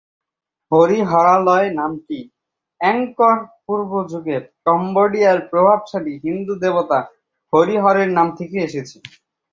[0.71, 2.19] হরিহরালয় নামটি
[2.81, 6.99] এঙ্কর-পূর্ব যুগের কম্বোডিয়ার প্রভাবশালী হিন্দু দেবতা
[7.53, 8.97] হরিহর এর নাম থেকে এসেছে।